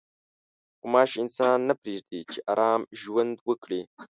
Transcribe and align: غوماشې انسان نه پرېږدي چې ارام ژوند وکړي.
غوماشې 0.79 1.17
انسان 1.23 1.57
نه 1.69 1.73
پرېږدي 1.81 2.19
چې 2.31 2.37
ارام 2.51 2.81
ژوند 3.01 3.35
وکړي. 3.47 3.81